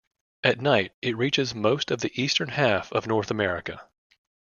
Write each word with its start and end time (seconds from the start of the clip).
At 0.43 0.59
night, 0.59 0.93
it 1.03 1.15
reaches 1.15 1.53
most 1.53 1.91
of 1.91 1.99
the 2.01 2.11
eastern 2.19 2.49
half 2.49 2.91
of 2.91 3.05
North 3.05 3.29
America. 3.29 3.87